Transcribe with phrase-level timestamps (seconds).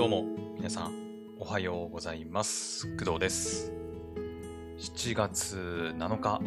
[0.00, 0.24] どうも、
[0.56, 0.94] 皆さん、
[1.38, 2.86] おはようございます。
[2.96, 3.70] 工藤です。
[4.78, 6.40] 7月7日、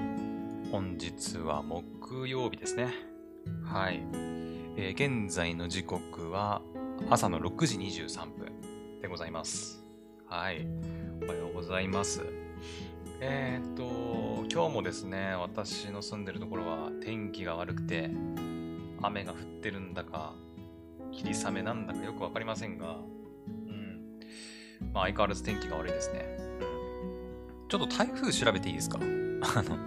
[0.71, 2.92] 本日は木曜日ですね。
[3.63, 4.03] はい。
[4.76, 6.63] えー現在の時刻は
[7.12, 9.85] 朝の6時23分でございます。
[10.26, 10.65] はい。
[11.22, 12.26] おはようございます。
[13.22, 18.09] えーっと、今日もですね、私の住んでるところは天気が悪くて、
[19.04, 20.34] 雨が降ってるんだか、
[21.12, 22.98] 霧雨なんだかよくわかりませんが、
[24.94, 26.26] まあ相変わらず天気が悪いですね。
[27.70, 29.00] ちょっと台風調べていいですか？
[29.02, 29.78] あの、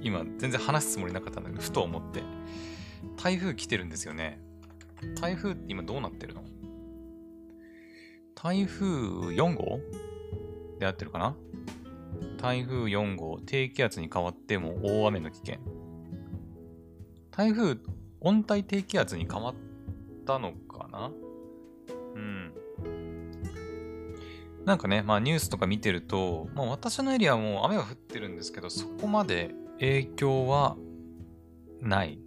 [0.00, 2.22] 今全然話すつもりなかったんだけど、ふと思って。
[3.22, 4.40] 台風来てるんですよね。
[5.20, 6.42] 台風って今どうなってるの？
[8.34, 9.80] 台風4号？
[10.78, 11.36] で合ってるかな？
[12.38, 15.56] 台風4号、低気圧に変わっても大雨の危険。
[17.30, 17.76] 台風、
[18.20, 19.54] 温帯低気圧に変わっ
[20.24, 21.12] たのかな？
[22.14, 22.52] うん。
[24.68, 30.76] なんかね、まあニュースとか見てると、まあ私のエリアも雨が降ってるんですけど、そこまで影響は
[31.80, 32.18] ない。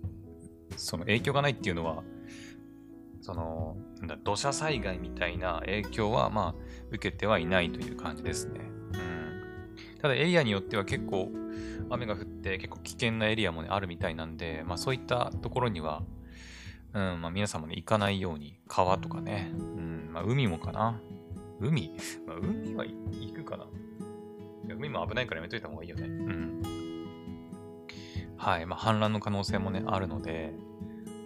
[0.75, 2.03] その影響がないっていうのは、
[3.21, 8.61] その、なんだ、土砂災害みたいな影響は、まあ、受けてはいないという感じですね。
[8.61, 10.01] うん。
[10.01, 11.29] ただエリアによっては結構
[11.91, 16.01] 雨が降って結構危険なエリアもね、あるみたいなんで、まあそういったところには、
[16.93, 20.99] うん、まあ皆さんもね、行かないように、川とかね、うん、まあ海もかな。
[21.61, 21.91] 海
[22.25, 23.67] まあ海は行くかな
[24.67, 26.03] 海も危ないからやめといた方がいいよね。
[26.03, 26.61] うん。
[28.37, 30.53] はい、まあ氾濫の可能性もね、あるので、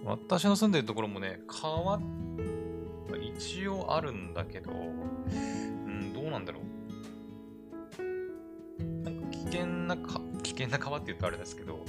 [0.03, 2.03] 私の住んでるところもね、川、ま
[3.13, 8.03] あ一応あるんだけど、うん、どうなんだろう。
[9.03, 11.85] なんか危険なか、危険な川って言うとあれですけど、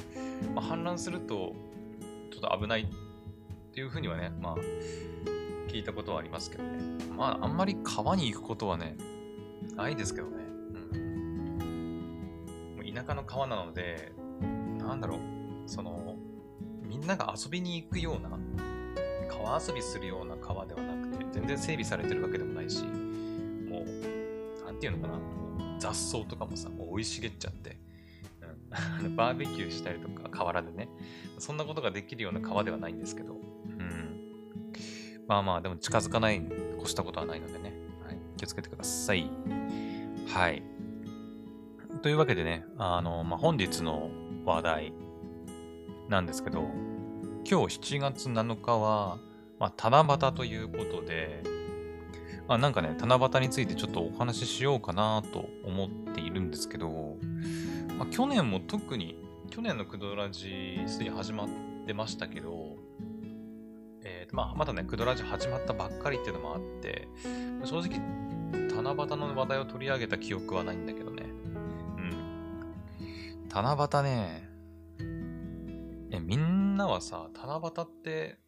[0.54, 1.54] まあ、氾濫すると、
[2.30, 2.86] ちょっと危ないっ
[3.74, 4.56] ていうふうにはね、まあ、
[5.68, 6.78] 聞いたことはありますけどね。
[7.16, 8.96] まあ、あんまり川に行くことはね、
[9.74, 10.36] ないですけどね。
[10.92, 10.98] う
[12.82, 12.94] ん。
[12.94, 14.12] 田舎の川なので、
[14.78, 15.20] なんだろう、
[15.66, 16.16] その、
[16.82, 18.30] みんなが遊びに行くような、
[19.28, 25.20] 川遊びするような川ではなくて、全然整備されてるわけでもないし、もう、なんていうのかな、
[25.78, 27.78] 雑草とかもさ、もう生い茂っちゃって、
[29.02, 30.88] うん、 バーベキューしたりとか、河原でね、
[31.38, 33.35] そんなことができるような川ではないんですけど、
[35.26, 36.48] まあまあ、でも近づかないに
[36.80, 37.72] 越したことはないのでね、
[38.04, 39.30] はい、気をつけてください。
[40.28, 40.62] はい。
[42.02, 44.10] というわけでね、あの、まあ、本日の
[44.44, 44.92] 話題
[46.08, 46.60] なんですけど、
[47.48, 49.18] 今日7月7日は、
[49.58, 51.42] まあ、七夕ということで、
[52.48, 57.16] まあ、なんかね、七夕についてちょっとお話ししようかなと思っているんですけど、
[57.98, 59.16] まあ、去年も特に、
[59.50, 61.48] 去年のクドラジすでに始まっ
[61.86, 67.08] てましたけど、ーまあ、まだね、クドラジ始まったばっかりっていうのもあって、
[67.64, 68.00] 正直、
[68.68, 71.22] 七夕の話題を取り上げた記憶はないんだけどね。
[71.22, 73.48] うん。
[73.48, 74.48] 七夕ね、
[76.10, 78.38] え、みんなはさ、七夕って、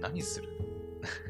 [0.00, 0.48] 何する？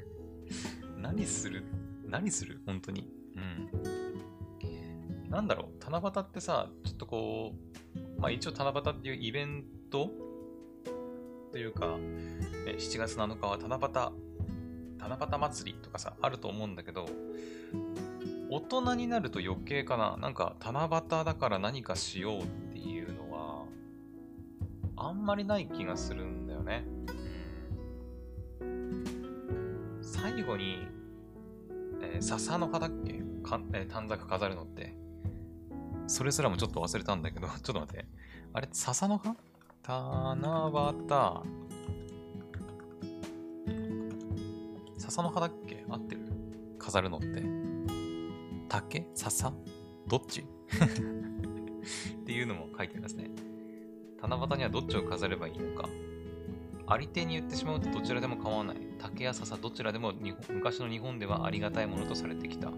[0.98, 1.65] 何する？
[2.06, 2.60] 何する？
[2.66, 3.09] 本当に。
[3.36, 5.31] うん。
[5.31, 7.54] なんだろう、七夕ってさ、ちょっとこ
[8.16, 10.10] う、まあ一応七夕っていうイベント
[11.56, 11.96] というか、
[12.66, 14.12] ね7月7日は七夕、
[14.98, 17.06] 七夕祭りとかさ、あると思うんだけど、
[18.50, 20.18] 大人になると余計かな。
[20.18, 23.64] なんか、七夕だから何かしようっていうのは、
[24.96, 26.84] あんまりない気がするんだよね。
[30.02, 30.86] 最後に、
[32.02, 33.14] えー笹の葉だっけ？
[33.42, 34.94] か、えー短冊飾るのって。
[36.06, 38.04] それすらもちょっと忘れたんだけど、ちょっと待って。
[38.52, 39.34] あれ、笹の葉？
[39.88, 41.42] 七夕。
[44.98, 45.84] 笹の葉だっけ？
[45.88, 46.22] 合ってる？
[46.76, 47.44] 飾るのって。
[48.69, 49.06] 竹？
[49.14, 49.52] 笹？
[50.08, 50.41] どっち？
[50.42, 50.44] っ
[52.24, 53.30] ていうのも書いてありますね。
[54.20, 55.88] 七夕にはどっちを飾ればいいのか。
[56.88, 58.77] ありてに言ってしまうとどちらでも構わない。
[58.98, 60.12] 竹や笹どちらでも
[60.50, 62.72] 昔の日本ではありがたいものとされてきた。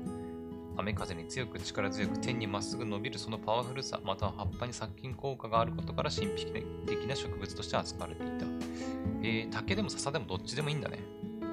[0.78, 6.46] 雨風に強く力強く天にまっすぐ伸びるそのパワフルさ、または葉っぱに殺菌効果があることから神秘
[6.86, 8.46] 的な植物として扱われていた。
[9.22, 11.00] えー、竹でも笹でもどっちでもいいんだね。
[11.42, 11.44] う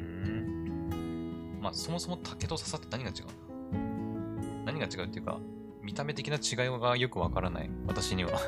[0.00, 1.58] ん。
[1.60, 5.38] まあそもそも竹と笹って何が違うんだ何が違うっていうか、
[5.82, 7.70] 見た目的な違いがよくわからない。
[7.86, 8.40] 私には。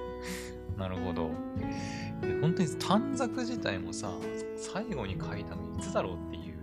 [0.78, 1.30] なるほど。
[2.40, 4.10] 本当に短冊自体もさ、
[4.56, 6.54] 最後に書いたのいつだろうっていう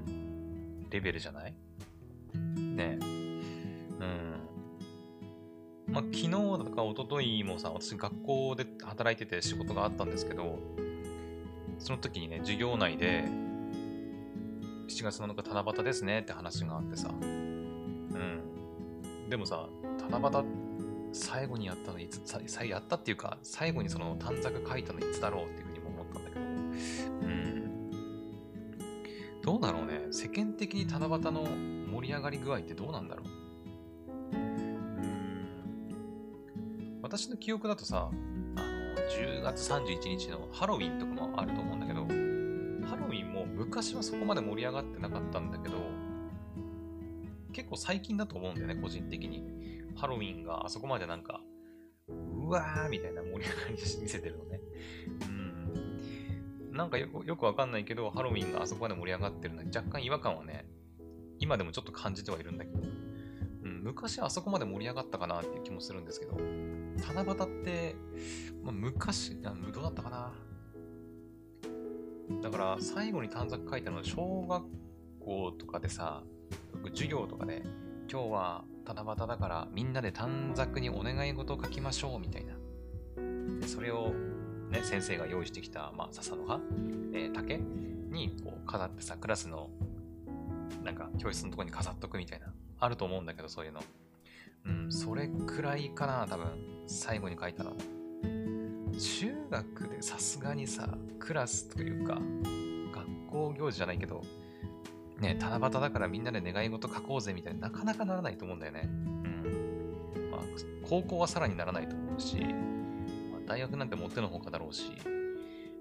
[0.90, 1.43] レベルじゃない？
[6.74, 10.60] か一昨日もさ、私学校で働いてて仕事があったんですけど、
[11.80, 13.26] その時にね、授業内で、
[14.88, 17.10] 7月7日七夕ですねって話があってさ。
[17.10, 18.42] うん。
[19.30, 19.68] でもさ、
[20.10, 20.46] 七夕
[21.14, 26.46] 最後にやったのいつ、さやったっていうか、最後にその短冊書いたのいつだろうっていうふうにも思ったんだけど、う
[27.30, 27.92] ん。
[29.42, 30.08] どうだろうね。
[30.12, 31.44] 世間的に七夕の
[31.92, 33.43] 盛り上がり具合ってどうなんだろう？
[37.16, 38.10] 私の記憶だとさ、
[38.56, 38.66] あの、
[39.08, 42.08] 10月31日のハロウィンとかもあると思うんだけど、
[42.88, 45.76] ハロウィンも昔はそこまで盛り上がってなかったんだけど、
[47.52, 49.44] 結構最近だと思うんだよね、個人的に。
[49.96, 51.42] ハロウィンがあそこまでなんか、
[52.10, 54.60] うわーみたいな盛り上がり見せてるのね。
[55.22, 56.76] うん。
[56.76, 60.66] なんかよくわかんないけど、ハロウィンがあそこまで盛り上がってるのに若干違和感はね、
[61.38, 62.80] 今でもちょっと感じてはいるんだけど、
[63.84, 66.38] うん、昔あそこまで盛り上がったかなっていう気もするんですけど、
[67.08, 67.96] 七夕って、
[68.64, 70.32] まあ、昔、どうだったかな
[72.42, 74.64] だから最後に短冊書いたのは小学
[75.20, 76.24] 校とかでさ、
[76.92, 77.64] 授業とかで、
[78.10, 82.54] 今日は七夕だからみんなで短冊にお願い事を書きましょうみたいな。
[83.60, 84.14] でそれを、
[84.70, 86.60] ね、先生が用意してきた、まあ、笹の葉、
[87.14, 89.70] えー、竹にこう飾ってさ、クラスの
[90.84, 92.48] なんか教室のとこに飾っとくみたいな。
[92.80, 93.82] あると思うんだけど、そういうの。
[94.66, 96.48] うん、それくらいかな、多分。
[96.88, 97.76] 最後に書いたの。
[99.00, 100.88] 中学でさすがにさ、
[101.20, 102.22] クラスというか、
[102.94, 104.22] 学校行事じゃないけど、
[105.20, 108.82] ね、七夕だからみんなで願い事書こうぜみたいな、なかなかならないと思うんだよね。
[108.84, 110.30] うん。
[110.32, 110.42] まあ、
[110.84, 114.92] 高校はさらにならないと思うし、まあ、大学なんてもってのほかだろうし、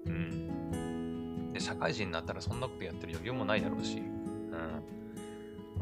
[0.05, 1.51] うん。
[1.53, 4.01] で、社会人になったらそんなことやってる余裕もないだろうし、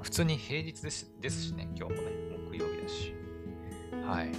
[0.02, 2.12] 普通に平日ですですしね、今日もね、
[2.50, 3.14] 木曜日だし。
[4.04, 4.32] はい。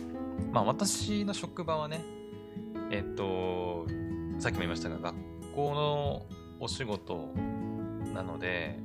[0.52, 2.04] まあ私の職場はね、
[2.90, 3.86] えっと、
[4.38, 5.16] さっきも言いましたが、学
[5.54, 6.26] 校の
[6.58, 7.28] お仕事
[8.12, 8.78] なので、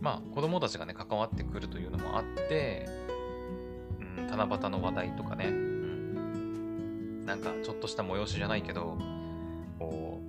[0.00, 2.88] まあ子供たちがね、関わってくるというのもあって、
[4.18, 8.96] うん、七夕の話題とかね、うん、なんかちょっとした催しじゃないけど、
[9.78, 10.26] こう、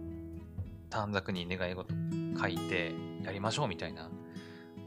[0.89, 1.93] 短冊に願い事
[2.39, 2.93] 書いて
[3.23, 4.09] やりましょうみたいな、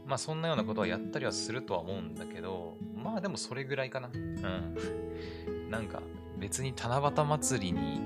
[0.05, 4.09] まあそんなようなことはやったりはするとは思うんだけど、まあでもそれぐらいかな。
[4.13, 5.69] うん。
[5.69, 6.01] なんか
[6.37, 8.01] 別に七夕祭りに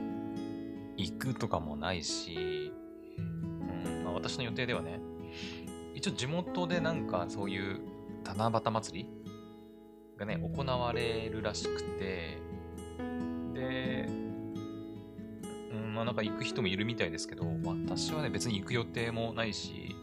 [0.95, 2.71] 行くとかもないし、
[3.17, 4.99] うんまあ、私の予定ではね、
[5.93, 7.81] 一応地元でなんかそういう
[8.23, 9.09] 七夕祭り
[10.17, 12.37] がね、行われるらしくて、
[13.53, 14.05] で、
[15.71, 17.45] うん、まあなんか行く人もいるみたいですけど、
[17.87, 19.95] 私はね、別に行く予定もないし、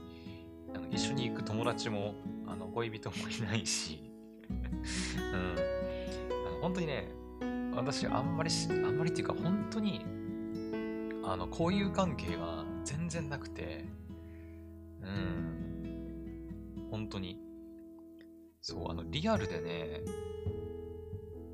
[0.95, 2.15] 一緒に行く友達も、
[2.47, 4.01] あの恋人もいないし、
[4.49, 7.09] うん、本当にね、
[7.75, 10.05] 私あんまりあんまりっていうか本当に
[11.25, 13.85] あの交友関係が全然なくて。
[15.03, 16.89] うん。
[16.91, 17.41] 本当に。
[18.61, 20.01] そうあのリアルでね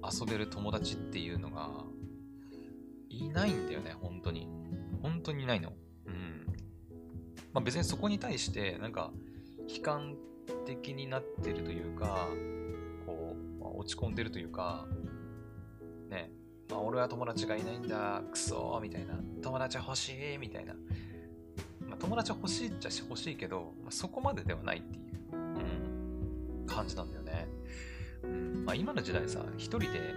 [0.05, 1.85] 遊べる友達っていうのが
[3.09, 4.47] いないんだよね本当に。
[5.03, 5.73] 本当にいないの。
[6.07, 6.47] うん。
[7.53, 9.11] まあ別にそこに対してなんか
[9.77, 10.17] 悲観
[10.67, 12.29] 的になってるというか
[13.07, 14.87] こう、まあ、落ち込んでるというか
[16.11, 16.31] ね、
[16.71, 20.75] まあ、俺は友達がいないんだ、クソみたいな、友達欲しいみたいな。
[21.81, 25.37] まあ、友達欲しいっちゃ欲しいけど、まあ、そこまでではないっていう、
[26.61, 27.49] うん、感じなんだよね。
[28.23, 30.15] うんまあ、今の時代さ、一人で、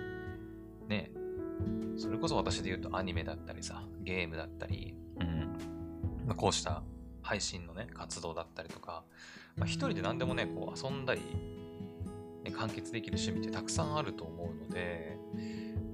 [0.88, 1.12] ね、
[1.98, 5.58] それこそ私で言うとアニメだったりさ、ゲームだったり、うん
[6.28, 6.84] まあ、こうした
[7.22, 9.04] 配信のね、活動だったりとか、
[9.56, 11.22] まあ、一人で何でもね、こう遊んだり、
[12.44, 15.18] ね、完結できる趣味ってたくさんあると思うので、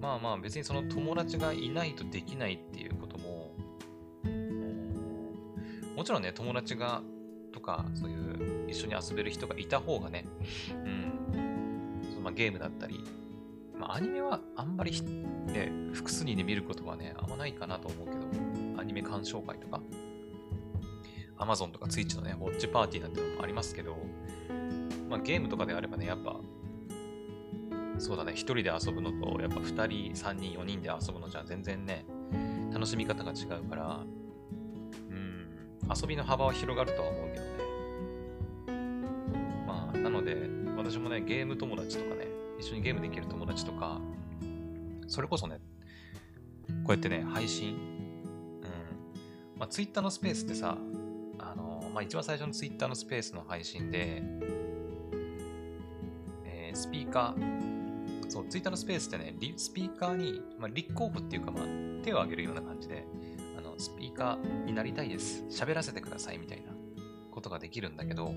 [0.01, 3.53] まあまあ別にその友達がいないとできないっていうことも、
[5.95, 7.01] もちろんね、友達が
[7.51, 8.13] とか、そうい
[8.65, 10.25] う一緒に遊べる人がいた方がね、
[10.71, 13.03] うん、そのまあゲームだったり、
[13.77, 15.01] まあアニメはあんまり、
[15.47, 19.81] ね、複数人で見ることはね、あんまないかなと思うけど、アニメ鑑賞会とか、
[21.39, 23.97] Amazon とか Twitch のね、ウォッチパーティーなんてのもありますけど、
[25.09, 26.39] まあゲームとかであればね、やっぱ
[27.99, 32.05] そうだね、一人で遊ぶのと、やっぱ二人、三人、四人で遊ぶのじゃ全然ね、
[32.71, 33.99] 楽しみ方が違うから、
[35.09, 35.47] うん、
[35.93, 37.49] 遊びの幅は広がるとは思うけどね。
[39.67, 40.37] まあ、なので、
[40.77, 42.27] 私もね、ゲーム友達とかね、
[42.57, 43.99] 一緒にゲームできる友達とか、
[45.07, 45.59] それこそね、
[46.85, 47.77] こうやってね、配信、う
[49.57, 50.77] ん、まあ、Twitter のスペースってさ、
[51.99, 54.23] まあ、一番最初の Twitter のスペースの配信で、
[56.45, 61.63] えー、スピーカー、そう、ツイッターのスペースってね、スピーカーに、まあ、立候補っていうか、まあ、
[62.01, 63.05] 手を挙げるような感じで、
[63.57, 65.43] あの、スピーカーになりたいです。
[65.49, 66.71] 喋らせてください、みたいな。
[67.31, 68.33] ことができるんだけど、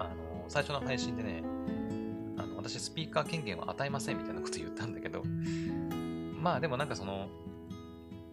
[0.00, 1.44] あの、最初の配信でね、
[2.38, 5.22] あの私スピーカー権限は与えませんみたいなこと言ったんだけど、
[6.34, 7.28] まあでもなんかその、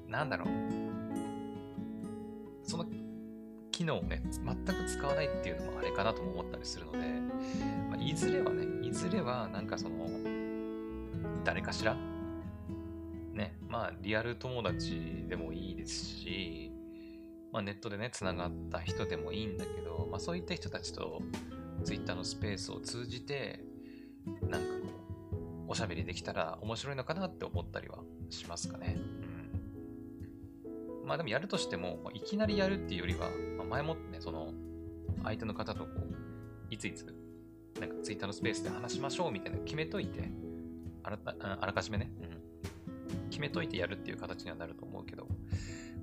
[0.07, 0.48] なんだろう、
[2.63, 2.86] その
[3.77, 6.98] 機能をね、全く使わないっていうのもあれかなとも思ったりするので、
[7.91, 10.10] まあ、いずれはね、いずれはなんかその、
[11.43, 11.96] 誰かしら、
[13.34, 16.72] ね、まあリアル友達でもいいですし、
[17.53, 21.22] まあ、ネットでね、つながった人でもいいんだけど、まあ、そういった人たちと
[21.84, 23.63] Twitter のスペースを通じて、
[24.41, 28.00] なんかこう、おしゃべりできたら面白いのかなって思ったりは
[28.31, 28.98] しますかね。
[31.08, 31.10] うん。
[31.10, 34.54] まあでもやるとしても、いきなりやるっていうよりは、まあ、前もってね、その、
[35.24, 36.28] 相手の方とこう、
[36.70, 37.06] いついつ、
[37.80, 40.30] なんか Twitter のスペースで話しましょうみたいなの決めといて、
[41.04, 45.28] あらあらかじめね、うん、決めといてやるっていう形にはなると思うけど、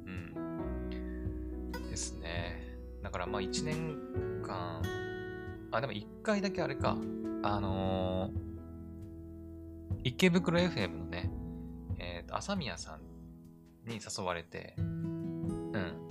[0.06, 1.72] うん。
[1.90, 2.76] ですね。
[3.02, 3.98] だからまあ1年
[4.42, 4.82] 間、
[5.70, 6.96] あ、でも1回だけあれか、
[7.42, 11.30] あのー、池袋 FM のね、
[11.98, 14.76] えっ、ー、と、朝宮さんに誘われて、
[15.74, 16.04] うん。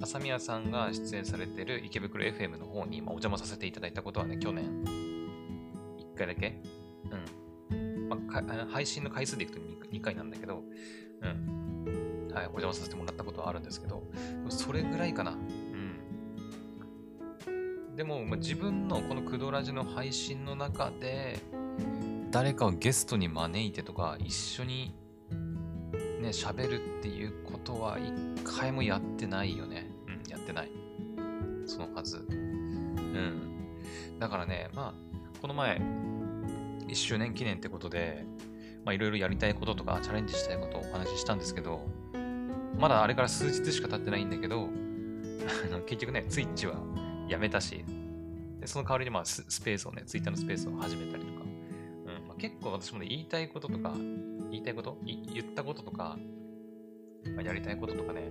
[0.00, 6.60] 朝宮さんが出演されてる池袋 FM の方に、まあ、お邪魔させていただいたことはね、去年、1回だけ、
[7.70, 8.08] うん。
[8.08, 10.62] まあ、配信の回数でいくと 2, 2回なんだけど、
[11.22, 12.32] うん。
[12.32, 14.02] はい、お邪魔させてもらったことはあるんですけど、
[14.48, 15.34] それぐらいかなう
[17.50, 17.96] ん。
[17.96, 21.38] でも、まあ、自分のこのクドラジの配信の中で、
[22.30, 24.94] 誰かをゲストに招いてとか、一緒に
[26.20, 28.12] ね、喋るっていうことは一
[28.44, 29.90] 回もやってないよね。
[30.06, 30.70] うん、やってない。
[31.66, 32.24] そのはず。
[32.28, 33.56] うん。
[34.18, 35.78] だからね、まあ、この前、
[36.88, 38.24] 1周年記念ってことで、
[38.84, 41.86] まあ、いろいろやりたいこととか、チャレンジしたいことをお話ししたんですけど、
[42.78, 44.68] まだあれから数日しか経ってないんだけど、
[45.86, 46.74] 結局ね、ツイッチは
[47.28, 47.84] やめたし、
[48.60, 51.35] でその代わりにまあスペースをね、ツイッターのスペースを始めたりと
[52.38, 53.92] 結構私もね、言いたいこととか、
[54.50, 56.18] 言いたいこと言ったこととか、
[57.34, 58.30] ま、やりたいこととかね、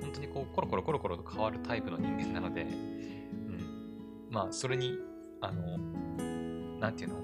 [0.00, 4.98] 本当にこう、コロコロコロコロと変わるタイプの人間なので、うん、まあ、それに、
[5.40, 5.78] あの、
[6.78, 7.16] なんていうの？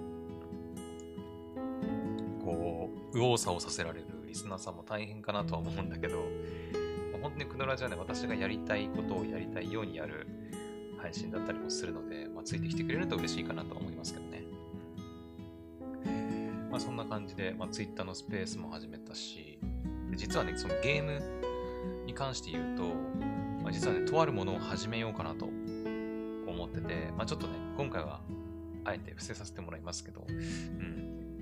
[2.44, 6.22] こう、右往左往させられるリスナーさんも大変かなとは思うんだけど、
[7.20, 10.26] 本当にクノラジはね、私がやりたいことをやりたいようにやる
[10.98, 14.44] 配信だったりもするので、まあ、ついてきてくれると嬉しいかなと思いますけどね。
[16.78, 19.58] まあ、そんな感じで、まあ、Twitter のスペースも始めたし、
[20.14, 21.20] 実はね、そのゲーム
[22.06, 22.84] に関して言うと、
[23.64, 28.20] まあ、実はね、とあるものを始めようかなと思ってて、まあ、ちょっとね、今回は
[28.84, 31.40] あえて伏せさせてもらいますけど、うん。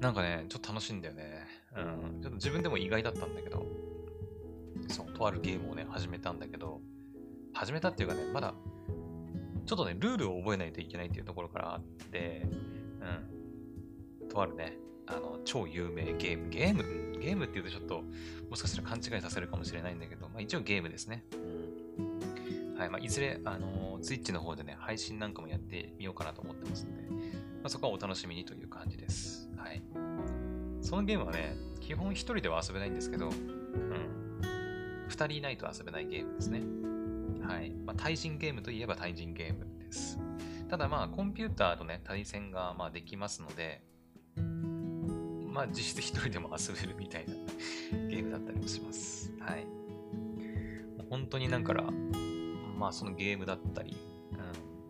[0.00, 1.46] なんかね、ちょっと楽しいんだよね。
[1.76, 2.20] うん。
[2.20, 3.64] ちょっと自分でも意外だったんだけど、
[4.88, 6.80] そう、とあるゲームをね、始めたんだけど、
[7.52, 8.54] 始めたっていうかね、まだ
[9.66, 12.42] ちょっとね、ルールを覚えないといけないっていうところからあって、
[13.00, 13.33] うん。
[14.34, 14.76] とあるね、
[15.06, 18.02] あの、超有名ゲーム、ゲーム、ゲームって言うとちょっと、
[18.50, 21.24] もしかしたら勘違いさせるかもしれないんだけど、まあ一応ゲームですね。
[21.98, 22.78] うん。
[22.78, 22.90] はい。
[22.90, 27.18] まあいずれ、あの、ツイッチの方でね、配信なんかもやってみようかなと思ってますんで、ま
[27.64, 29.48] あそこはお楽しみにという感じです。
[29.56, 29.82] はい。
[30.80, 33.34] そのゲームはね、基本一人では遊べないんですけど、うん。
[35.08, 36.62] 二人いないと遊べないゲームですね。
[37.46, 37.70] はい。
[37.70, 40.18] まあ、対人ゲームといえば対人ゲームです。
[40.68, 43.82] ただまあ、コンピューターとね、対戦がまあできますので、
[44.36, 47.34] まあ、実質一人でも遊べるみたいな
[48.08, 49.32] ゲームだったりもします。
[49.38, 49.66] はい。
[51.08, 51.84] 本当になんから、
[52.76, 53.96] まあ、そのゲームだったり、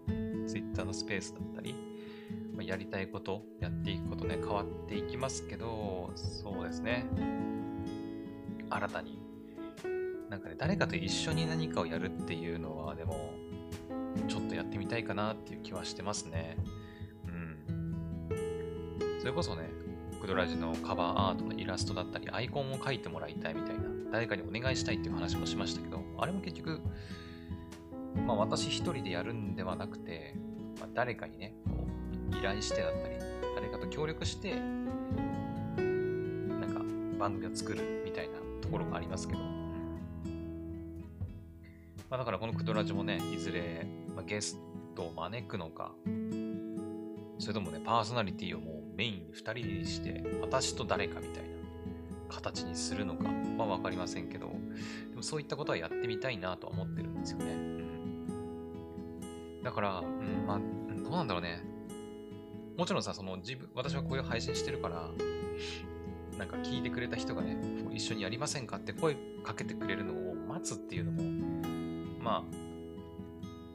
[0.09, 1.75] うん、Twitter のスペースだったり、
[2.53, 7.05] まあ、やりたいこと、やっていくことね、変わっていきますけど、そうですね。
[8.71, 9.25] 新たに
[10.35, 13.33] なんかね、誰かと一緒に何かをやるっていうのは、でも、
[14.27, 16.57] ちょっとやってみたいかなっていう気はしてますね。
[19.25, 19.71] それこそね、
[20.21, 26.83] クドラジのカバーアートのイラストだったり、アイコンを描いてもらいたいみたいな、誰かにお願いしたいっていう話もしましたけど、あれも結局、
[28.27, 30.35] まあ私一人でやるんではなくて、
[30.79, 31.87] まあ、誰かにね、こ
[32.31, 33.17] う依頼してだったり、
[33.55, 34.63] 誰かと協力して、なん
[36.75, 36.83] か
[37.19, 39.41] 番組を作るみたいなところがありますけど、
[42.11, 44.59] まあ、だからこのクドラジもね、いずれ、まあ、ゲス
[44.95, 45.95] トを招くのか、
[47.39, 51.49] それともね、パーソナリティをもうメインに2人にして、私と誰かみたいな
[52.29, 54.49] 形にするのか、まあわかりませんけど、
[55.11, 57.47] でもそういったことはやってみたいなとは思ってるんですよね。
[57.47, 57.49] う
[59.61, 60.59] ん、だから、うん、まあ、
[61.03, 61.63] どうなんだろうね。
[62.77, 65.11] もちろんさ、その自分、私はこういう配信してるから、
[66.39, 67.57] なんか聞いてくれた人がね、
[67.93, 71.23] 一緒にやりませんかって声かけてくれるのを待つっていうのも、
[72.21, 72.43] まあ、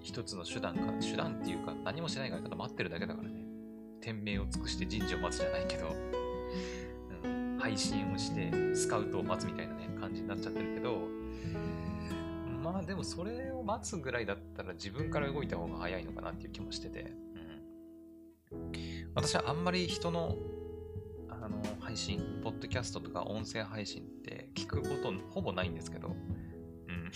[0.02, 3.39] 一つの手段か、手段っていうか、何もしないからただ待ってるだけだからね。
[4.02, 5.96] 天命を尽くして人事を待つじゃないけど、
[7.24, 11.08] うん、配信をしてスカウトを待つみたいなね、感じになっちゃってるけど、
[12.64, 17.14] まあでもそれを待つぐらいだったら自分から動いた方が早いのかなっていう気もしてて、
[18.52, 18.72] うん、
[19.16, 20.36] 私はあんまり人の
[21.30, 27.12] あの配信、ポッドキャストとか音声配信って聞くことほぼないんですけど、うん。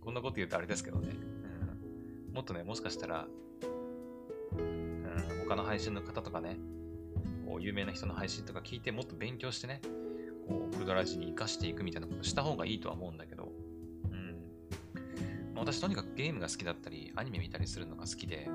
[0.00, 1.08] こんなこと言うとあれですけどね、
[2.28, 3.26] うん、もっとね、もしかしたら、
[5.48, 6.56] 他の配信の方とかね、
[7.46, 9.80] こう有名な人の配信とか聞いてもっと勉強してね、
[10.48, 13.52] こう、クドラジに活かしていくみたいなことした方がいいとは思うんだけど、
[14.10, 14.36] うん。
[15.56, 18.48] 私とにかくゲームが好きだったり、アニメ見たりするのが好きで、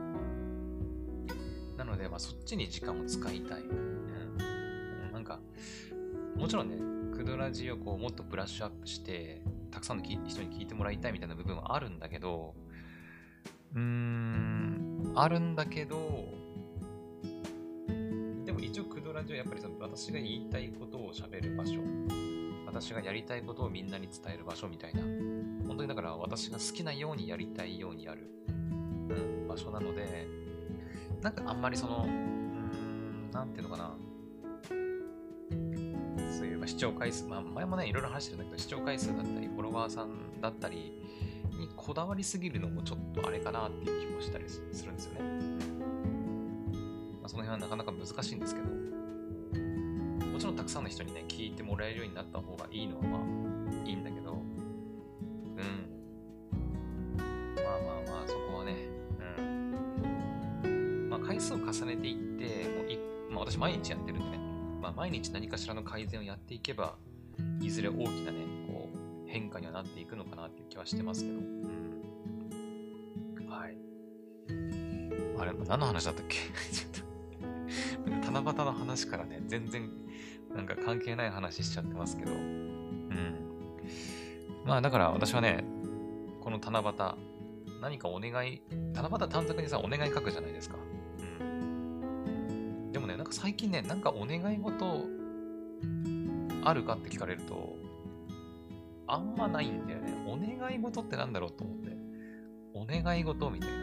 [1.77, 3.61] なので、まあ、そっちに時間を使いたい。
[3.61, 5.11] うん。
[5.13, 5.39] なんか、
[6.35, 6.77] もちろんね、
[7.15, 12.53] クドラジをこうもっとブラッシュアップして、たくさんの人に聞いてもらいたいみたいな部分はあるんだけど、
[13.73, 16.40] うーん、あるんだけど、
[19.21, 21.79] ラジはやっぱりその私が言いたいことを喋る場所、
[22.65, 25.01] 私がやりたいことをみんなに伝える場所みたいな、
[25.67, 30.27] 本当にだから私が好きなようにやりたいようにやる、うん、場所なので、
[31.21, 33.95] なんかあんまりその、うーん、なんていうのかな、
[36.35, 40.99] そういう、まあ、視聴回数、まあ、前もね、いろいろ話してるんだけど、視聴回数だったり、フォロワーさんだったり
[41.59, 45.21] にこだわりすぎるのもちょっとあれかなっていう気もしたりするんですよね。
[47.21, 48.67] まあ、その辺はなかなか難しいんですけど、
[50.41, 53.21] ちろんたくさんの人にね、聞いてもらえるようになった方がいいのはまあ
[53.87, 54.41] いいんだけど、うん。
[57.55, 58.75] まあまあまあ、そこはね、
[60.63, 61.07] うん。
[61.11, 62.97] まあ回数を重ねていって、もうい
[63.29, 64.43] まあ私毎日やってるんでね、
[64.81, 66.95] まあ、毎日何かしらの改善をやっていけば、
[67.61, 71.37] いずれ大きなね、こう、変化にはなっていくのかなっていう気はしてますけど。
[71.37, 71.41] う
[73.43, 73.47] ん。
[73.47, 73.77] はい。
[75.37, 76.37] あれ、何の話だったっけ？
[76.73, 76.91] ちょっ
[78.05, 80.00] と 七夕の話からね、全然、
[80.55, 82.31] なんか関係ない話しちゃってますけど。
[82.31, 83.35] うん。
[84.65, 85.63] まあ、だから私はね、
[86.41, 86.93] この七夕、
[87.81, 88.61] 何かお願い、
[88.93, 90.77] 七夕短冊にさ、お願い書くじゃないですか。
[91.39, 92.91] うん。
[92.91, 95.05] でもね、なんか最近ね、なんかお願い事
[96.63, 97.75] あるかって聞かれると、
[99.07, 100.13] あんまないんだよね。
[100.27, 101.91] お願い事ってなんだろうと思って。
[102.73, 103.75] お願い事みたいな。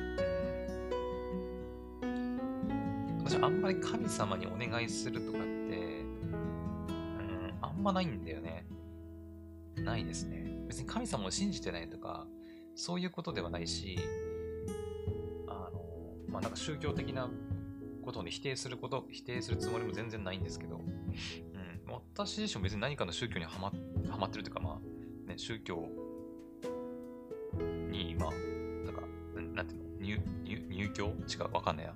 [3.25, 5.88] 私、あんまり神様にお願いするとかって、
[7.79, 8.67] ん、まないんだよね。
[9.77, 10.59] ないですね。
[10.67, 12.27] 別に神様を信じてないとか、
[12.75, 13.99] そういうことではないし、
[15.47, 15.83] あの、
[16.29, 17.31] まあ、なんか宗教的な
[18.03, 20.85] ことを、ね、否定すること、否定するつもりも全然ないんですけど、うん、
[22.17, 23.73] 私自身も別に何かの宗教にはま
[24.11, 24.81] はまってるというか、ま
[25.27, 25.89] あ、ね、宗教
[27.91, 28.31] に、まあ、
[28.85, 29.03] なんか、
[29.55, 29.89] なんていうの？
[30.01, 31.07] 入入入教？
[31.07, 31.11] 違
[31.41, 31.95] うわかんないや。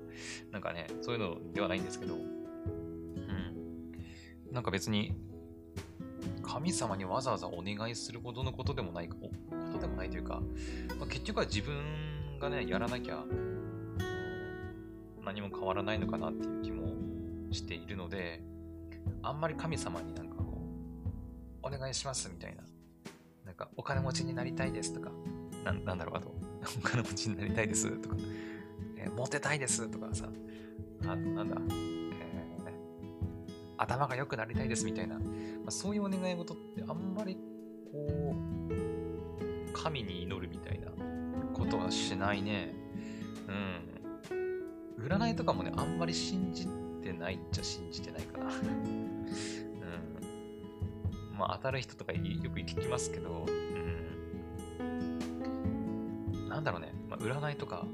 [0.51, 3.92] なんかね、そういうのではないんですけど、うん。
[4.51, 5.14] なんか別に、
[6.42, 9.16] 神様にわざわざお願いするほどのことでもない、こ
[9.72, 10.42] とでもないというか、
[10.98, 13.24] まあ、結局は自分がね、やらなきゃ
[15.24, 16.92] 何も変わらないのかなっていう気も
[17.52, 18.42] しているので、
[19.22, 20.61] あんまり神様になんかこ
[21.62, 22.62] う、お願いしますみたいな。
[23.44, 25.11] なんか、お金持ちになりたいですとか、
[25.64, 26.35] ななんだろう、あと、
[26.78, 28.16] お金持ちになりたいですとか、
[28.96, 30.28] えー、モテたいですとかさ、
[31.02, 31.57] あと、なんだ、
[33.83, 35.25] 頭が良くなりたいですみたいな、ま
[35.66, 37.37] あ、そういうお願い事ってあんまり
[37.90, 38.35] こ
[38.68, 40.87] う、神に祈るみたいな
[41.53, 42.75] ことはしないね。
[43.49, 45.05] うん。
[45.05, 46.68] 占いとかもね、あんまり信じ
[47.03, 48.47] てないっちゃ信じてないかな。
[48.47, 49.27] うん。
[51.37, 52.25] まあ、当たる人とかよく
[52.61, 53.47] 聞きますけど、
[54.81, 56.49] うん。
[56.49, 57.85] なんだろうね、まあ、占いとか、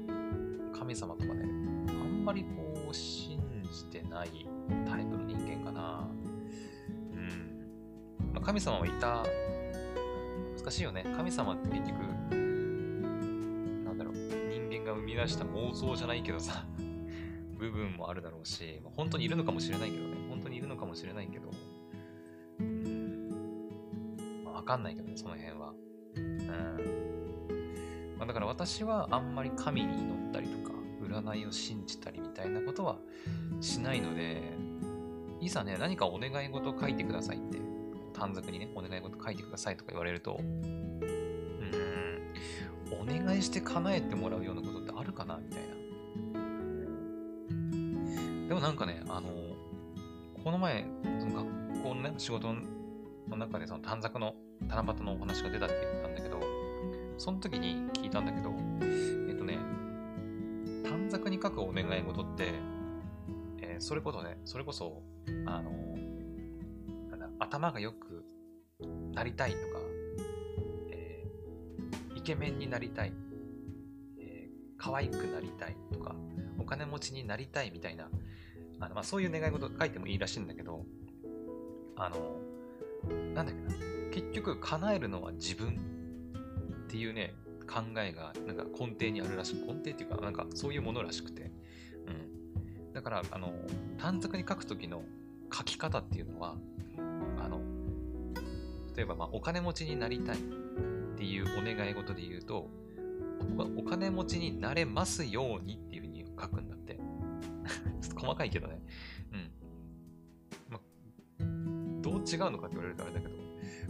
[0.77, 1.45] 神様とかね、
[1.87, 3.39] あんまりこう、信
[3.71, 4.48] じてない
[8.41, 9.23] あ、神様もいた、
[10.57, 11.05] 難しいよね。
[11.15, 11.99] 神様って結局、
[13.85, 16.65] なんだろう、人間が生み出した妄想じゃないけどさ、
[17.57, 21.49] 部分もあるだろうし、まあ、本当にいるのかもしれないけどね、本当にいるのかもしれないけど、
[22.59, 23.29] うん、
[24.45, 25.73] まあ、わかんないけどね、その辺は。
[26.15, 26.39] うん。
[28.17, 32.99] まあ、だから私はあんまり神に祈ったりとか、占いを信じたりみたいなことは
[33.61, 34.41] しないので、
[35.41, 37.68] いざね、何かお願い事書いてくださいって、
[38.13, 40.59] 短冊にね、お願い事書いてくださいとか言われると、うん、
[43.01, 45.69] お願いして叶えてもらうようなことってあるかなみたいな。
[48.47, 49.29] でもなんかね、あの、
[50.43, 50.85] この前、
[51.19, 52.53] その学校のね、仕事
[53.27, 54.33] の中でその短冊の
[54.67, 56.39] 七夕のお話が出たって言ったんだけど、
[57.17, 58.53] その時に聞いたんだけど、
[59.29, 59.59] えっとね、
[60.83, 62.53] 短冊に書くお願い事って、
[63.61, 65.03] えー、それこそね、それこそ、
[65.45, 65.71] あの、
[67.39, 68.25] 頭がよく
[69.13, 69.63] なりたいとか、
[70.91, 73.13] えー、イケメンになりたい、
[74.19, 76.15] えー、可愛くなりたいとか、
[76.59, 78.09] お金持ちになりたいみたいな、
[78.79, 80.85] あのまあ、そういう願い事書いてもいいらしいんだけど、
[81.95, 82.39] あの、
[83.33, 85.79] なんだっけな、結局叶えるのは自分
[86.85, 87.33] っていうね、
[87.67, 91.51] 考えがなんか根底にあるらしく、根底っていうか、なんかそういうものらしくて、
[92.07, 92.11] う
[92.89, 92.93] ん。
[92.93, 93.53] だから、あの、
[93.97, 95.03] 短冊に書くときの
[95.53, 96.57] 書き方っていうのは、
[98.99, 100.39] 例えば、まあ、お金持ちになりたいっ
[101.15, 102.67] ていうお願い事で言うと、
[103.77, 106.99] お金持ちになれますようにっていうふうに書くんだって。
[108.01, 108.81] ちょっと細かいけどね。
[109.31, 109.51] うん。
[110.69, 110.81] ま
[112.01, 113.33] どう違うのかって言われるとあれだけど、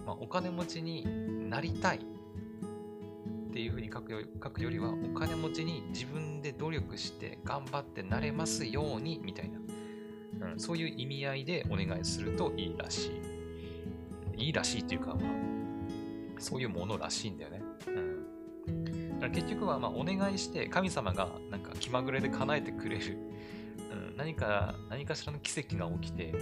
[0.05, 13.38] まあ、お金持ちになりたいっていうふうに書くよ書くよりは、お金持ちに自分で努力して頑張ってなれますようにみたいな、うん、そういう意味合いでお願いするといいらしい。
[14.39, 15.17] いいらしいっていうか、まあ、
[16.39, 17.61] そういうものらしいんだよね。
[17.87, 17.91] う
[18.71, 19.19] ん。
[19.19, 23.17] だから結局は、まあ、お願いして神様がなんか気まぐれで叶えてくれる、
[23.91, 26.33] うん、何か、何かしらの奇跡が起きて、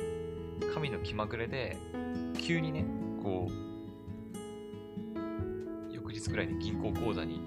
[0.73, 1.75] 神の気まぐれで
[2.39, 2.85] 急にね、
[3.23, 3.67] こう、
[5.91, 7.41] 翌日ぐらいに銀行口座に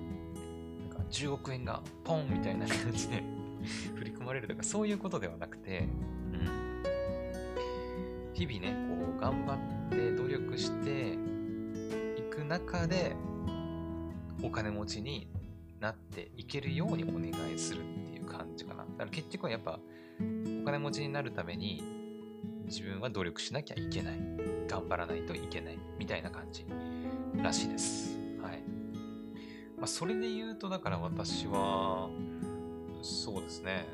[0.91, 3.23] なんか10億円がポンみたいな感じで
[3.95, 5.89] 振り込まれるとかそういうことではなくて、
[6.33, 6.49] うん、
[8.35, 11.19] 日々ね、こう頑張って努力して
[12.21, 13.15] いく中で
[14.43, 15.29] お金持ちに
[15.81, 18.85] なっていけるようにお願いするっていう感じかな。
[18.85, 19.79] だから結局はやっぱ
[20.63, 21.83] お金持ちになるために
[22.67, 24.19] 自分は努力しなきゃいけない。
[24.69, 25.79] 頑張らないといけない。
[25.99, 26.65] みたいな感じ
[27.37, 28.17] らしいです。
[28.41, 28.63] はい
[29.77, 32.11] まあ、それで言うと、だから私は、
[33.03, 33.87] そうですね。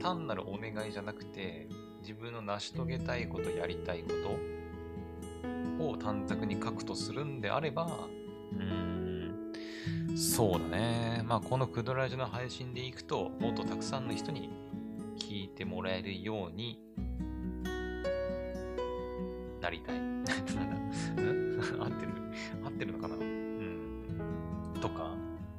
[0.00, 1.68] 単なるお願いじゃなくて、
[2.00, 4.55] 自分の成し遂げたいこと、やりたいこと
[5.78, 7.86] を短冊に書くとするんであれば、
[8.52, 9.52] うーん、
[10.16, 11.22] そうだね。
[11.26, 14.50] まあ、このクドラジの配信でいくと、もっとたくさんの人に
[15.18, 16.80] 聞いてもらえるように
[19.60, 20.00] なりたい。
[20.00, 20.32] なんだ
[21.84, 22.12] 合ってる？
[22.64, 23.16] 合ってるのかな？
[24.80, 25.14] とか、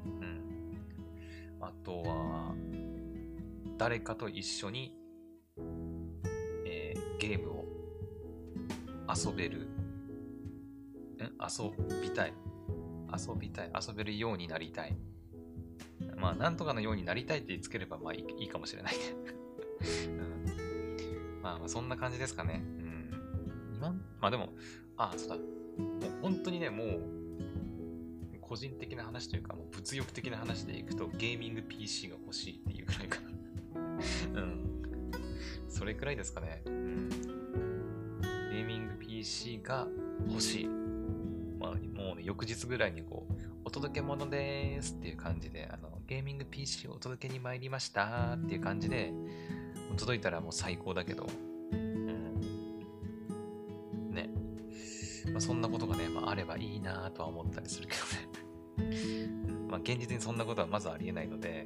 [0.05, 0.41] うん。
[1.59, 2.53] あとは、
[3.77, 4.95] 誰かと一緒に、
[6.65, 7.65] えー、ゲームを
[9.13, 9.66] 遊べる、ん
[11.41, 11.71] 遊
[12.01, 12.33] びたい。
[13.11, 13.71] 遊びたい。
[13.87, 14.95] 遊べるようになりたい。
[16.15, 18.99] まあ、なんとかのようになりたいってつければ、まあいいかもしれないね
[20.07, 21.41] うん。
[21.41, 22.63] まあ、あ、そんな感じですかね。
[22.63, 23.75] うん。
[23.75, 24.49] 今、まあでも、
[24.97, 25.35] あ、そうだ。
[25.37, 27.17] もう本当にね、もう、
[28.41, 33.29] 個人的な話というか、もう物欲的な話でいくと、ゲーミング PC が欲しいっていうくらいかな
[34.41, 34.67] うん。
[35.69, 36.63] それくらいですかね。
[36.65, 37.09] うん。
[37.09, 39.87] ゲーミング PC が
[40.27, 40.76] 欲しい。
[42.27, 49.13] 翌日ぐらいにこう、お届け物ですっていう感じで、あの、ゲーミング PC をお届けに参りましたっていう感じで、
[49.95, 51.25] 届いたらもう最高だけど、
[51.71, 52.41] うん。
[54.11, 54.29] ね。
[55.31, 57.95] まあ、そんなことがね、まあ、あればいいなとは思ったりするけ
[58.75, 58.97] どね
[59.71, 61.65] まあ、現実にそんなことはまずありえないので、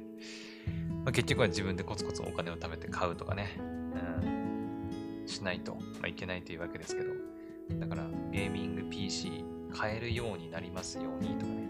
[1.04, 7.10] まあ、結局は自分でコツコツお金を貯めて買うとかね、うん、しないと、まあ、いけないというわけですけど、
[7.80, 11.68] だからゲーミング PC 買えるようになりますようにとかね、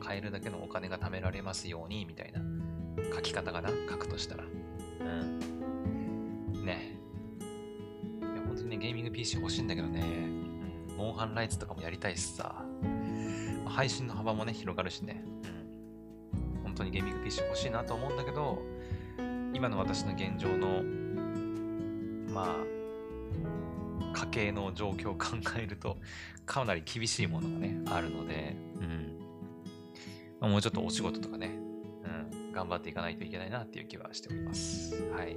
[0.00, 2.40] 買えるだけのお金が貯められますようにみたいな
[3.14, 4.44] 書き方かな、書くとしたら。
[4.44, 6.64] うん。
[6.64, 6.98] ね。
[8.20, 12.64] いや、本当にね、ゲーミング PC 欲しいんだけどね、うん、モンハンライツとかもやりたいしさ、
[13.66, 15.24] 配信の幅もね、広がるしね、
[16.34, 16.62] うん。
[16.62, 18.62] 本当にゲーミング PC 欲しいなと思うんだけど、
[19.52, 20.82] 今の私の現状の、
[22.32, 22.73] まあ、
[24.14, 25.98] 家計の状況を考えると、
[26.46, 29.18] かなり厳しいものがね、あるので、うん。
[30.40, 31.50] まあ、もうちょっとお仕事とかね、
[32.32, 34.94] うん、頑張っていかないといけないなっていう気はしております。
[35.12, 35.36] はい。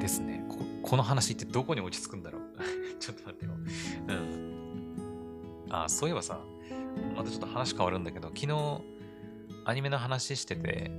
[0.00, 0.44] ですね。
[0.48, 2.42] ここの話ってどこに落ち着くんだろう
[2.98, 3.52] ちょっと待ってよ。
[4.08, 5.66] うん。
[5.70, 6.40] あ、そういえばさ、
[7.14, 8.82] またちょっと話変わるんだけど、昨日、
[9.64, 10.90] アニメの話してて、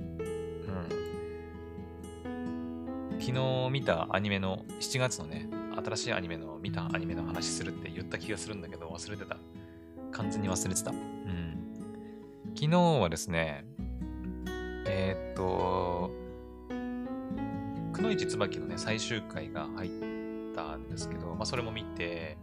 [3.20, 5.48] 昨日見たアニメの、7月のね、
[5.84, 9.36] 新しいアニメの、見たアニメの話するって言った気がするんだけど、忘れてた。
[10.12, 10.90] 完全に忘れてた。
[10.90, 11.58] うん。
[12.54, 13.64] 昨日はですね、
[14.86, 16.10] えー、っと、
[17.92, 19.90] くのいち椿のね、最終回が入っ
[20.54, 22.38] たんですけど、まあ、それも見て、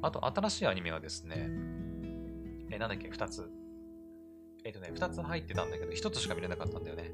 [0.00, 1.50] あと、新しいアニメはですね、
[2.70, 3.50] えーなんだっけ、2つ。
[4.64, 7.12] えっ、とね、2つ入ってたんだけど、1つしか見れなかったんだよね。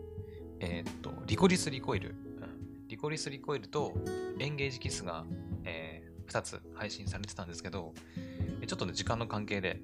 [0.61, 2.15] えーっと、リコリスリコイル。
[3.05, 3.93] リコリスリコイルと
[4.39, 5.27] エンゲージキスが、
[5.65, 7.93] え2つ配信されてたんですけど、
[8.67, 9.83] ちょっとね、時間の関係で、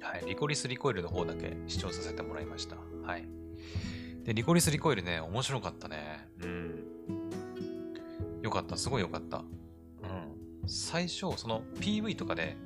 [0.00, 2.74] はい、リコリスリコイルの方だけ視聴させてもらいました。
[3.04, 3.28] はい。
[4.24, 6.28] で、リコリスリコイルね、面白かったね。
[6.42, 6.84] うん。
[8.42, 9.38] よかった、すごいよかった。
[9.38, 9.44] うん。
[10.66, 12.56] 最初、その PV とかで、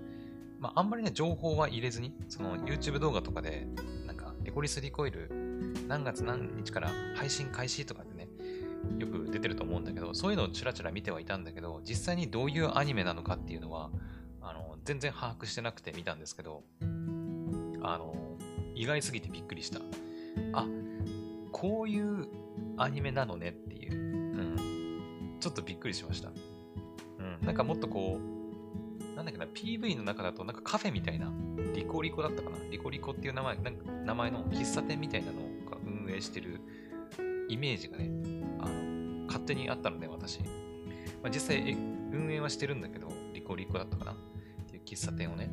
[0.60, 3.66] まあ、あんまりね、情報は入れずに、その YouTube 動画とかで、
[4.06, 5.28] なんか、リコリスリコイル、
[5.88, 8.02] 何月何日から配信開始とか、
[8.98, 13.90] よく出てると思うんだけど、そういうのをちらちら見てはいたんだけど、実際にどういうアニメなのかっていうのは、
[14.40, 16.64] あの、全然把握してなくて見たんですけど、
[17.82, 18.14] あの、
[18.74, 19.80] 意外すぎてびっくりした。
[20.52, 20.66] あ、
[21.52, 22.28] こういう
[22.76, 26.30] アニメなのねっていう、うん、ちょっとびっくりしました。
[26.30, 31.30] うん、なんかもっとこう、なんだっけな、PV の中だとなんかカフェみたいな、
[31.74, 35.40] リコリコだったかなリコリコっていう名前、なんか名前の喫茶店みたいなの
[35.70, 36.60] が運営してる
[37.48, 38.10] イメージがね、
[39.32, 40.40] 勝手にあったので、私。
[40.40, 41.72] まあ、実際、
[42.12, 44.14] 運営はしてるんだけど、リコリコだったかなっ
[44.68, 45.50] ていう喫茶店をね。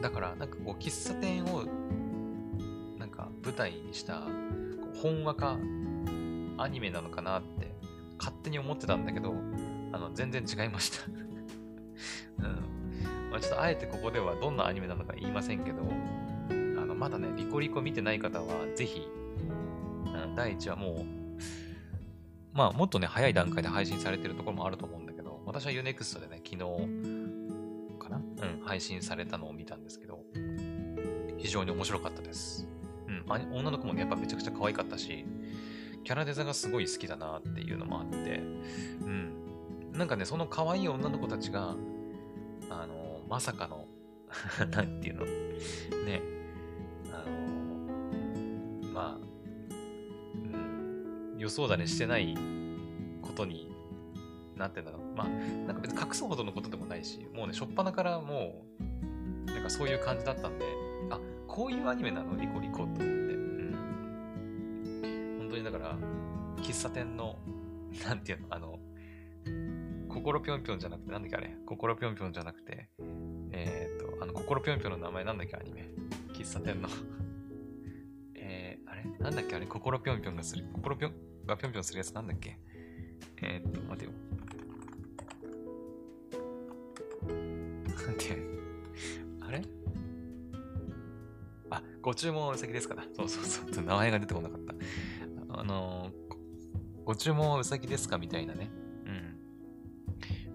[0.00, 1.64] だから、なんかこう、喫茶店を、
[2.96, 4.26] なんか舞台にした、こ
[4.94, 5.58] う本話か
[6.58, 7.74] アニメなのかなって、
[8.18, 9.34] 勝手に思ってたんだけど、
[9.92, 11.10] あの、全然違いました。
[12.38, 13.30] うん。
[13.32, 15.78] まあ、ちょっとあえてここではどんなアニメなのか言いませんけど、
[16.50, 19.08] あの、まだね、リコリコ見てない方は、ぜひ、
[20.36, 21.19] 第1話もう、
[22.60, 26.58] まあ、もっとね、早い段階で配信されてるところもあると思うんだけど、私は UNEXT でね、昨日
[27.98, 28.18] かな？
[28.18, 30.18] うん、配信されたのを見たんですけど、
[31.38, 32.68] 非常に面白かったです。
[33.08, 33.24] うん、
[33.56, 35.24] 女の子もね、やっぱめちゃくちゃ可愛かったし、
[36.04, 39.32] キャラデザがすごい好きだなっていうのもあって、うん。
[39.92, 41.76] なんかね、その可愛い女の子たちが、
[42.68, 43.86] あの、まさかの、
[44.70, 45.24] なんていうの、
[46.04, 46.20] ね、
[51.50, 52.36] うん、予想だねしてない
[53.22, 53.70] ことに
[54.56, 55.02] なってんだろう。
[55.16, 60.64] まあ、なんか別に隠すほどのことでもないし、もうね、初っ端からもう、なんかそういう感じだったんで、
[61.10, 62.36] あ、こういうアニメなの？
[62.40, 63.04] リコリコと思って。
[63.04, 63.74] うん。
[65.38, 65.96] 本当にだから、
[66.58, 67.36] 喫茶店の、
[68.06, 68.78] なんていうの、あの、
[70.08, 72.88] 心ぴょんぴょんじゃなくて、なんだっけあれ、心ぴょんぴょんじゃなくて、
[73.52, 75.56] えーっと、あの、心ぴょんぴょんの名前なんだっけ？
[75.56, 75.88] アニメ。
[76.34, 76.88] 喫茶店の。
[78.36, 79.04] えー、あれ？
[79.18, 80.66] なんだっけあれ、心ぴょんぴょんがする。
[80.74, 81.29] 心ぴょん？
[81.50, 82.56] がぴょんぴょんするやつなんだっけ？
[83.42, 84.12] えー、っと、待てよ。
[88.06, 88.36] なんて、
[89.40, 89.62] あれ？
[91.70, 93.04] あ、ご注文お先ですかな。
[93.16, 93.84] そうそうそう。
[93.84, 94.74] 名前が出てこなかった。
[95.60, 96.20] あのー
[97.02, 98.70] ご注文はうさぎですかみたいなね。
[99.06, 99.36] うん。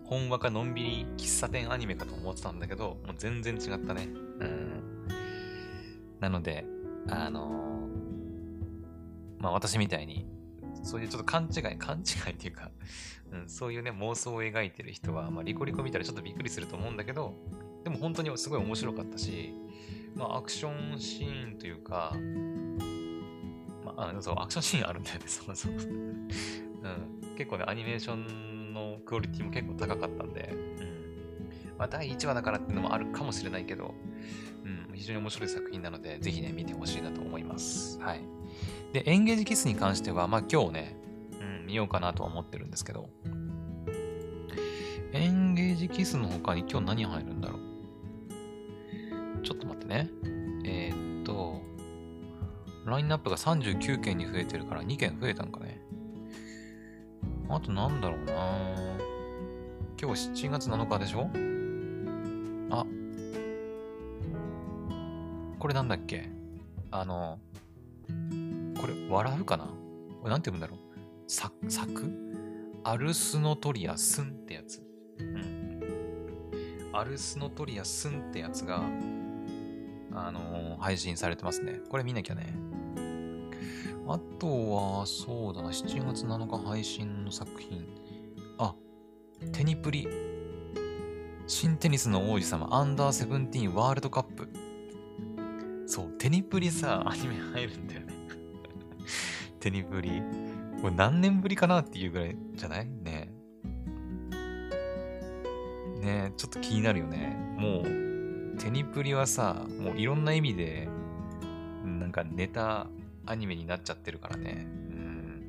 [0.05, 4.07] 本話かのんびり喫茶店アニメかと思ってたんだけど、もう全然違ったね。
[4.39, 5.07] うん。
[6.21, 6.65] なので、
[7.09, 10.25] あのーまあ私みたいに、
[10.85, 12.71] そういうちょっと勘違い、勘違いっていうか、
[13.33, 17.35] うん、そういうね、妄想を描いてる人は、まあリコリコ見たらちょっとびっくりすると思うんだけど、
[17.83, 19.53] でも本当にすごい面白かったし、
[20.15, 22.15] まあアクションシーンというか、
[23.83, 25.73] まあ、あそう、アクションシーンあるんだよね、 そうそう。
[25.73, 27.35] うん。
[27.37, 31.77] 結構ね、アニメーションのクオリティも結構高かったんで、うん。
[31.77, 33.93] まあ、第1話だからっていうのもあるかもしれないけど、
[34.63, 37.99] うん、非常に面白い作品なので、ぜひね、見てほしいなと思います。
[37.99, 38.34] はい。
[38.95, 40.95] で、エンゲージキスに関しては、まあ今日ね、
[41.41, 43.09] うん、見ようかなとは思ってるんですけど、
[45.11, 49.41] エンゲージキスの他に今日何入るんだろう？
[49.43, 50.09] ちょっと待ってね。
[50.63, 51.61] えー、っと、
[52.85, 55.81] ラインナップが39件に増えてるから2件増えたんかね。
[57.49, 58.33] あとなんだろうな
[60.01, 61.29] 今日7月7日でしょ？
[62.73, 62.85] あ。
[65.59, 66.29] これなんだっけ？
[66.91, 67.39] あの、
[68.85, 69.65] これ、笑うかな？
[69.65, 69.71] こ
[70.25, 70.79] れなんて読むんだろう？
[71.27, 72.11] ササク
[72.83, 74.83] アルスノトリアスンってやつ。
[75.19, 75.81] うん。
[76.93, 78.83] アルスノトリアスンってやつが、
[80.13, 81.79] あのー配信されてますね。
[81.89, 82.53] これ見なきゃね。
[84.07, 87.87] あとは、そうだな、7月7日配信の作品。
[88.59, 88.75] あ、
[89.51, 90.07] テニプリ。
[91.47, 94.47] 新テニスの王子様、アンダーセブンティーンワールドカップ。
[95.87, 98.04] そう、テニプリさ、アニメ入るんだよね。
[99.65, 100.21] テニプリ。
[100.79, 102.85] これ何年ぶりかなっていうぐらいじゃない？
[102.85, 103.31] ね
[105.95, 106.05] え。
[106.05, 107.35] ねえ、ちょっと気になるよね。
[107.57, 110.87] もう、テニプリはさ、もういろんな意味で、
[111.83, 112.85] なんかネタ
[113.25, 114.67] アニメになっちゃってるからね。
[114.67, 115.43] うん。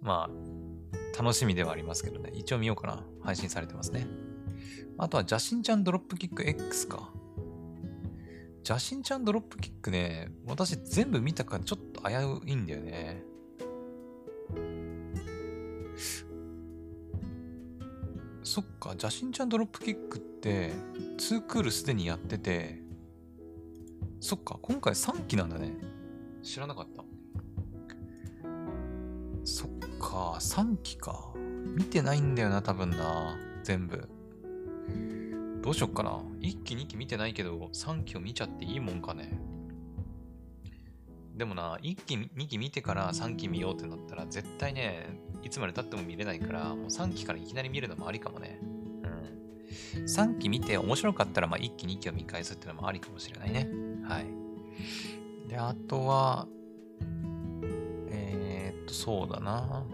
[0.00, 2.30] まあ、楽しみではありますけどね。
[2.32, 3.04] 一応見ようかな。
[3.20, 4.06] 配信されてますね。
[4.96, 7.10] あとは、邪神ちゃんドロップキック X か。
[8.58, 13.22] 邪神ちゃんドロップキックね、私全部見たからちょっと危ういんだよね。
[18.42, 20.72] そっか、邪神ちゃんドロップキックって、
[21.18, 22.82] 2クールすでにやってて、
[24.20, 25.74] そっか、今回3期なんだね。
[26.42, 27.04] 知らなかった。
[29.44, 31.32] そっか、3期か。
[31.76, 33.36] 見てないんだよな、多分な。
[33.62, 34.08] 全部。
[35.68, 36.12] どうしよっかな。
[36.40, 39.38] 1期、2期見てないけど、3期を見ちゃっていいもんかね。
[41.36, 48.58] でもな、1期、2期見てから3期見ようってなったら、絶対ね、いつまで経っても見れないから、もう3期からいきなり見るのもありかもね。
[48.62, 50.04] うん。
[50.04, 53.68] 3期見て面白かったら、まあ1期、2期を見返すってのもありかもしれないね。
[54.04, 54.26] はい。
[55.50, 56.48] で、あとは、
[58.08, 59.84] えー、っと、そうだな。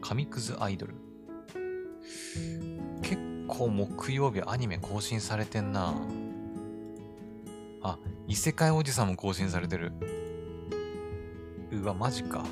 [0.00, 0.94] 紙くずアイドル。
[3.50, 5.92] 結構木曜日アニメ更新されてんな。
[7.82, 9.92] あ、異世界おじさんも更新されてる。
[11.72, 12.44] うわ、マジか。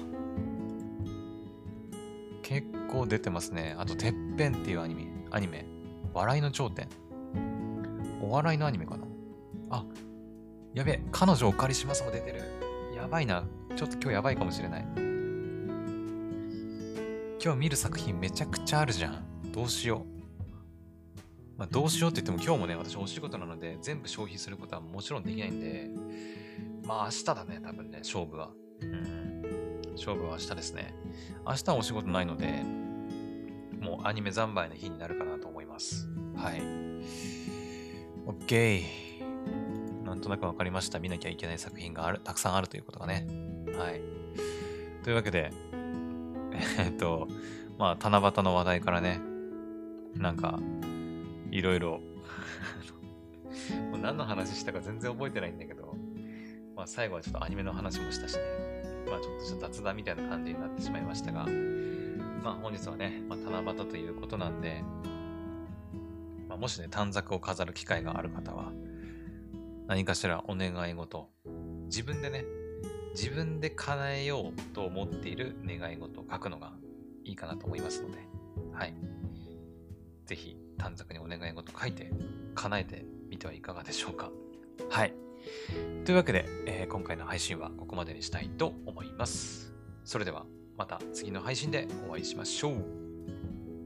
[2.42, 3.76] 結構出てますね。
[3.78, 5.06] あと、てっぺんっていうアニメ。
[5.30, 5.66] アニメ。
[6.12, 6.88] 笑いの頂点。
[8.20, 9.04] お笑いのアニメかな。
[9.70, 9.84] あ、
[10.74, 12.40] やべえ、彼女お借りしますも出てる。
[12.96, 13.44] やばいな。
[13.76, 14.86] ちょっと今日やばいかもしれない。
[17.40, 19.52] 今日見る作品めちゃくちゃあるじゃん。
[19.52, 20.17] どうしよう。
[21.58, 25.90] まあ、どうしようって言っても今日もね、私お仕事なので全部消費することはもちろんできないんで、
[26.86, 28.50] まあ明日だね、多分ね、勝負は。
[28.80, 29.82] うん。
[29.96, 30.94] 勝負は明日ですね。
[31.44, 32.62] 明日はお仕事ないので、
[33.80, 36.08] もうアニメ三昧の日になるかなと思います。
[36.36, 36.62] はい。
[38.24, 38.84] OK。
[40.04, 41.00] なんとなくわかりました。
[41.00, 43.26] 見なきゃいけない作品がある、たくさんあるということがね。
[43.76, 44.00] はい。
[45.02, 45.52] というわけで、
[46.78, 47.26] えっと、
[47.78, 49.20] まあ、七夕の話題からね、
[50.14, 50.60] なんか、
[51.50, 52.00] いろいろ、
[53.90, 55.96] もう何の話したか全然覚えてないんだけど、
[56.76, 58.42] まあ、最後はちょっとアニメの話もしたしね、
[59.08, 61.46] まあ、ちょっと雑談みたいな感じになってしまいましたが、
[62.42, 64.82] まあ、本日はね、まあ、七夕ということなんで、
[66.48, 68.72] まあ、もしね、短冊を飾る機会がある方は、
[69.86, 71.30] 何かしらお願い事、
[71.86, 72.44] 自分でね、
[73.14, 76.72] 自分で叶えようと思っている願い事を書くのが
[77.24, 78.18] いいかなと思いますので、
[78.72, 78.94] はい。
[80.26, 82.10] ぜひ短冊にお願い事書いて
[82.54, 84.30] 叶えてみてはいかがでしょうか。
[84.88, 85.14] はい。
[86.04, 89.74] というわけで、えー今回の配信はここまでにしたいと思います。
[90.04, 92.84] それではまた次の配信でお会いしましょう。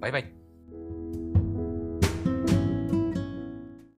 [0.00, 0.41] バイバイ。